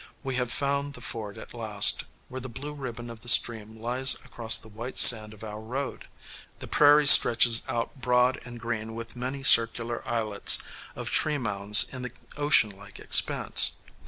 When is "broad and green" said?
8.01-8.95